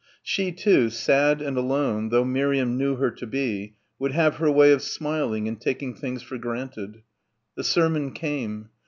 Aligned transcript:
She, 0.23 0.51
too, 0.51 0.89
sad 0.89 1.43
and 1.43 1.55
alone 1.57 2.09
though 2.09 2.25
Miriam 2.25 2.75
knew 2.75 2.95
her 2.95 3.11
to 3.11 3.27
be, 3.27 3.75
would 3.99 4.13
have 4.13 4.37
her 4.37 4.49
way 4.49 4.71
of 4.71 4.81
smiling 4.81 5.47
and 5.47 5.61
taking 5.61 5.93
things 5.93 6.23
for 6.23 6.39
granted. 6.39 7.03
The 7.53 7.63
sermon 7.63 8.11
came. 8.11 8.69